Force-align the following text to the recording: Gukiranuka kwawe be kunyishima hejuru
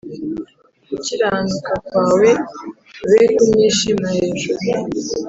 Gukiranuka 0.89 1.71
kwawe 1.85 2.29
be 3.09 3.19
kunyishima 3.35 4.05
hejuru 4.17 4.61